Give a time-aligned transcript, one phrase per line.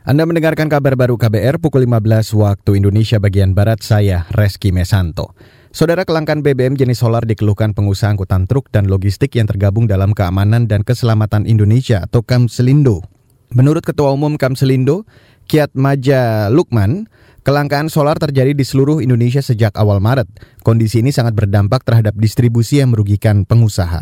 [0.00, 5.36] Anda mendengarkan kabar baru KBR pukul 15 waktu Indonesia bagian Barat, saya Reski Mesanto.
[5.76, 10.64] Saudara kelangkaan BBM jenis solar dikeluhkan pengusaha angkutan truk dan logistik yang tergabung dalam Keamanan
[10.72, 13.04] dan Keselamatan Indonesia atau Kamselindo.
[13.52, 15.04] Menurut Ketua Umum Kamselindo,
[15.44, 17.04] Kiat Maja Lukman,
[17.44, 20.32] kelangkaan solar terjadi di seluruh Indonesia sejak awal Maret.
[20.64, 24.00] Kondisi ini sangat berdampak terhadap distribusi yang merugikan pengusaha.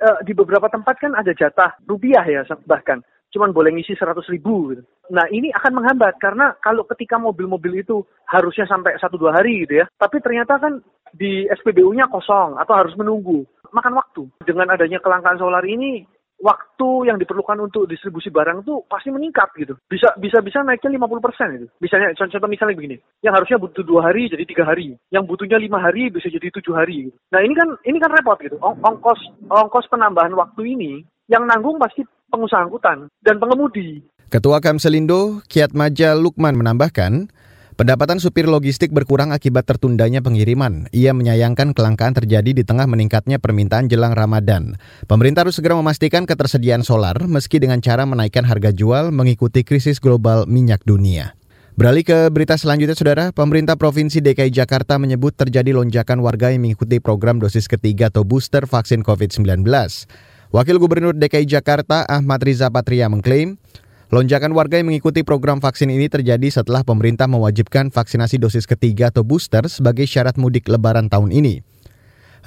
[0.00, 4.72] Uh, di beberapa tempat kan ada jatah rupiah ya bahkan cuman boleh ngisi 100 ribu
[4.72, 4.82] gitu.
[5.12, 9.84] Nah ini akan menghambat karena kalau ketika mobil-mobil itu harusnya sampai satu dua hari gitu
[9.84, 10.80] ya, tapi ternyata kan
[11.12, 14.28] di SPBU-nya kosong atau harus menunggu, makan waktu.
[14.44, 16.04] Dengan adanya kelangkaan solar ini,
[16.38, 19.74] waktu yang diperlukan untuk distribusi barang tuh pasti meningkat gitu.
[19.90, 21.66] Bisa bisa bisa naiknya 50 persen gitu.
[21.82, 25.82] Misalnya contoh, misalnya begini, yang harusnya butuh dua hari jadi tiga hari, yang butuhnya lima
[25.82, 27.10] hari bisa jadi tujuh hari.
[27.10, 27.16] Gitu.
[27.34, 28.56] Nah ini kan ini kan repot gitu.
[28.62, 34.04] ongkos ongkos penambahan waktu ini yang nanggung pasti pengusaha angkutan dan pengemudi.
[34.28, 37.32] Ketua Kamselindo, Kiat Maja Lukman menambahkan,
[37.78, 40.90] Pendapatan supir logistik berkurang akibat tertundanya pengiriman.
[40.90, 44.74] Ia menyayangkan kelangkaan terjadi di tengah meningkatnya permintaan jelang Ramadan.
[45.06, 50.50] Pemerintah harus segera memastikan ketersediaan solar meski dengan cara menaikkan harga jual mengikuti krisis global
[50.50, 51.38] minyak dunia.
[51.78, 53.30] Beralih ke berita selanjutnya, Saudara.
[53.30, 58.66] Pemerintah Provinsi DKI Jakarta menyebut terjadi lonjakan warga yang mengikuti program dosis ketiga atau booster
[58.66, 59.62] vaksin COVID-19.
[60.48, 63.60] Wakil Gubernur DKI Jakarta Ahmad Riza Patria mengklaim,
[64.08, 69.28] lonjakan warga yang mengikuti program vaksin ini terjadi setelah pemerintah mewajibkan vaksinasi dosis ketiga atau
[69.28, 71.60] booster sebagai syarat mudik lebaran tahun ini.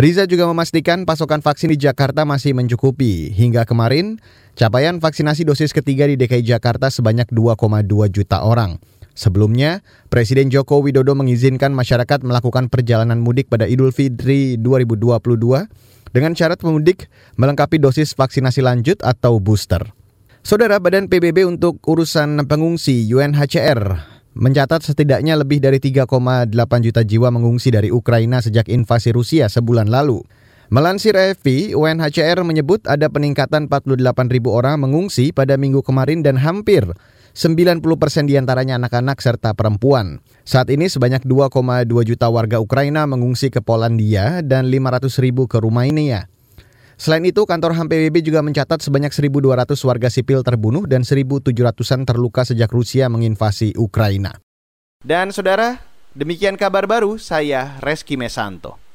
[0.00, 3.36] Riza juga memastikan pasokan vaksin di Jakarta masih mencukupi.
[3.36, 4.16] Hingga kemarin,
[4.56, 8.80] capaian vaksinasi dosis ketiga di DKI Jakarta sebanyak 2,2 juta orang.
[9.12, 15.68] Sebelumnya, Presiden Joko Widodo mengizinkan masyarakat melakukan perjalanan mudik pada Idul Fitri 2022
[16.10, 19.82] dengan syarat pemudik melengkapi dosis vaksinasi lanjut atau booster.
[20.40, 23.80] Saudara Badan PBB untuk urusan pengungsi UNHCR
[24.34, 26.06] mencatat setidaknya lebih dari 3,8
[26.80, 30.22] juta jiwa mengungsi dari Ukraina sejak invasi Rusia sebulan lalu.
[30.70, 36.86] Melansir AFP, UNHCR menyebut ada peningkatan 48 ribu orang mengungsi pada minggu kemarin dan hampir
[37.34, 40.18] 90 persen di antaranya anak-anak serta perempuan.
[40.42, 46.26] Saat ini sebanyak 2,2 juta warga Ukraina mengungsi ke Polandia dan 500 ribu ke Rumania.
[47.00, 52.44] Selain itu, kantor HAM PBB juga mencatat sebanyak 1.200 warga sipil terbunuh dan 1.700-an terluka
[52.44, 54.36] sejak Rusia menginvasi Ukraina.
[55.00, 55.80] Dan saudara,
[56.12, 58.89] demikian kabar baru saya Reski Mesanto.